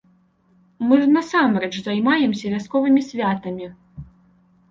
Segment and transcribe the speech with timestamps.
[0.87, 3.65] Мы ж, насамрэч, займаемся вясковымі святамі!